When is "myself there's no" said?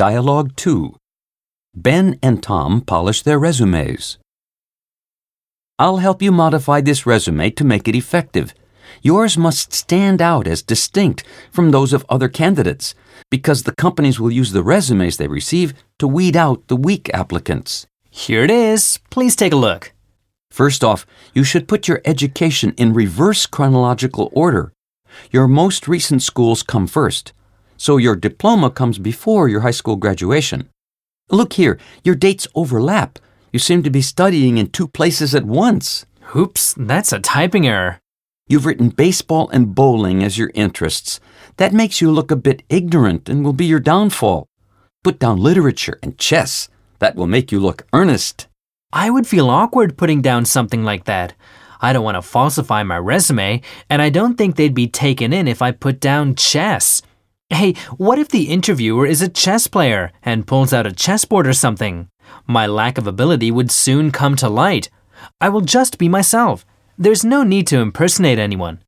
66.08-67.42